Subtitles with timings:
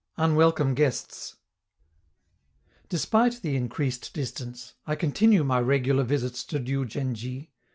[0.17, 1.35] UNWELCOME GUESTS
[2.89, 7.49] Despite the increased distance, I continue my regular visits to Diou djen dji.